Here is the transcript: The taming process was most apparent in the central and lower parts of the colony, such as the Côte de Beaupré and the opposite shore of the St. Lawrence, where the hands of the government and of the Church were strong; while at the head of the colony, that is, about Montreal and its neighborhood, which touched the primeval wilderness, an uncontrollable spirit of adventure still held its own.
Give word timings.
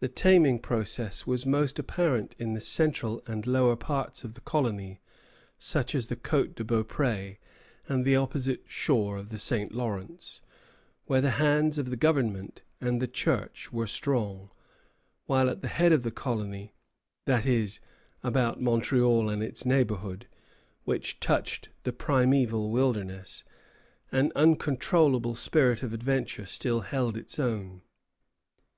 The 0.00 0.08
taming 0.08 0.58
process 0.58 1.26
was 1.26 1.46
most 1.46 1.78
apparent 1.78 2.36
in 2.38 2.52
the 2.52 2.60
central 2.60 3.22
and 3.26 3.46
lower 3.46 3.74
parts 3.74 4.22
of 4.22 4.34
the 4.34 4.42
colony, 4.42 5.00
such 5.56 5.94
as 5.94 6.08
the 6.08 6.14
Côte 6.16 6.56
de 6.56 6.62
Beaupré 6.62 7.38
and 7.88 8.04
the 8.04 8.16
opposite 8.16 8.64
shore 8.66 9.16
of 9.16 9.30
the 9.30 9.38
St. 9.38 9.72
Lawrence, 9.74 10.42
where 11.06 11.22
the 11.22 11.30
hands 11.40 11.78
of 11.78 11.88
the 11.88 11.96
government 11.96 12.60
and 12.82 12.96
of 12.96 13.00
the 13.00 13.06
Church 13.08 13.72
were 13.72 13.86
strong; 13.86 14.50
while 15.24 15.48
at 15.48 15.62
the 15.62 15.68
head 15.68 15.90
of 15.90 16.02
the 16.02 16.10
colony, 16.10 16.74
that 17.24 17.46
is, 17.46 17.80
about 18.22 18.60
Montreal 18.60 19.30
and 19.30 19.42
its 19.42 19.64
neighborhood, 19.64 20.26
which 20.84 21.18
touched 21.18 21.70
the 21.84 21.94
primeval 21.94 22.70
wilderness, 22.70 23.42
an 24.12 24.32
uncontrollable 24.36 25.34
spirit 25.34 25.82
of 25.82 25.94
adventure 25.94 26.44
still 26.44 26.82
held 26.82 27.16
its 27.16 27.38
own. 27.38 27.80